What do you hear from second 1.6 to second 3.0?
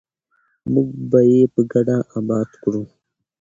ګډه اباد کړو.